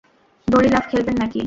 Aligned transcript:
দড়ি 0.47 0.69
লাফ 0.69 0.85
খেলবেন 0.91 1.15
না-কি? 1.17 1.39